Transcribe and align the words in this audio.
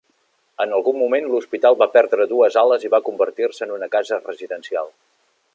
En 0.63 0.71
algun 0.77 0.97
moment 1.01 1.27
l'hospital 1.33 1.77
va 1.83 1.89
perdre 1.99 2.27
dues 2.33 2.59
ales 2.65 2.89
i 2.89 2.93
va 2.97 3.03
convertir-se 3.11 3.69
en 3.69 3.79
una 3.79 3.93
casa 3.99 4.23
residencial. 4.29 4.95